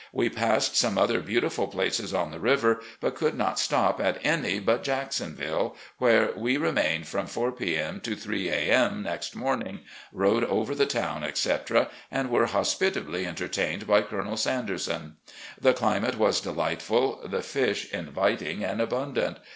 We 0.11 0.29
passed 0.29 0.75
some 0.75 0.97
other 0.97 1.19
beautiful 1.19 1.67
places 1.67 2.11
on 2.11 2.31
the 2.31 2.39
river, 2.39 2.81
but 2.99 3.13
could 3.13 3.37
not 3.37 3.59
stop 3.59 4.01
at 4.01 4.17
any 4.25 4.57
but 4.59 4.81
Jacksonville, 4.83 5.75
where 5.99 6.31
we 6.35 6.57
remained 6.57 7.07
from 7.07 7.27
4 7.27 7.51
p. 7.51 7.77
m. 7.77 7.99
to 8.01 8.15
3 8.15 8.49
A. 8.49 8.53
M. 8.55 9.03
next 9.03 9.35
morning, 9.35 9.81
rode 10.11 10.43
over 10.45 10.73
the 10.73 10.87
town, 10.87 11.23
etc., 11.23 11.87
and 12.09 12.31
were 12.31 12.47
hospitably 12.47 13.27
entertained 13.27 13.85
by 13.85 14.01
Colonel 14.01 14.37
Sanderson. 14.37 15.17
The 15.59 15.73
climate 15.75 16.17
was 16.17 16.41
delightful, 16.41 17.21
the 17.27 17.43
fish 17.43 17.85
inviting 17.93 18.63
and 18.63 18.81
abundant. 18.81 19.37